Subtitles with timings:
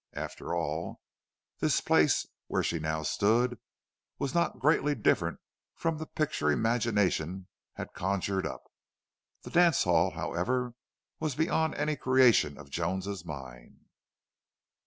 [0.15, 0.99] After all,
[1.59, 3.59] this place where she now stood
[4.17, 5.39] was not greatly different
[5.75, 8.63] from the picture imagination had conjured up.
[9.43, 10.73] That dance hall, however,
[11.19, 13.81] was beyond any creation of Joan's mind.